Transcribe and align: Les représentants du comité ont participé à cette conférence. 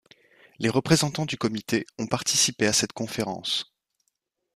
Les 0.57 0.69
représentants 0.69 1.27
du 1.27 1.37
comité 1.37 1.85
ont 1.99 2.07
participé 2.07 2.65
à 2.65 2.73
cette 2.73 2.91
conférence. 2.91 3.71